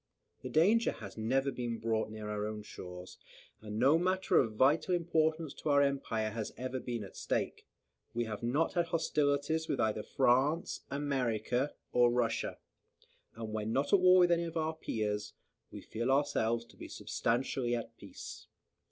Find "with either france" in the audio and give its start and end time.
9.67-10.81